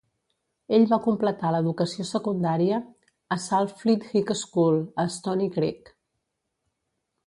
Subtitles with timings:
[0.77, 2.81] Ell va completar l'educació secundària
[3.37, 5.97] a Saltfleet High School, a Stoney Creek.